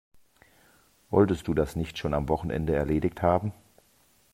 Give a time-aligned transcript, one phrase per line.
[1.11, 3.53] Wolltest du das nicht schon am Wochenende erledigt haben?